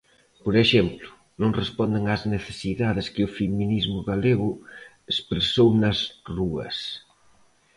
[0.43, 1.07] Por exemplo,
[1.41, 4.49] non responden ás necesidades que o feminismo galego
[5.13, 5.97] expresou nas
[6.35, 6.77] rúas.